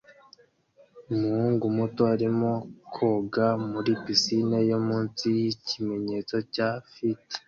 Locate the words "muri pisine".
3.71-4.57